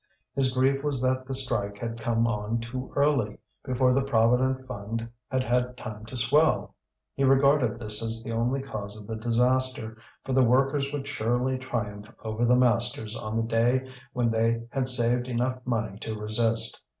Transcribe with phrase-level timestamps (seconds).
[0.33, 5.07] His grief was that the strike had come on too early, before the Provident Fund
[5.29, 6.73] had had time to swell.
[7.13, 9.95] He regarded this as the only cause of the disaster,
[10.25, 14.87] for the workers would surely triumph over the masters on the day when they had
[14.89, 16.81] saved enough money to resist.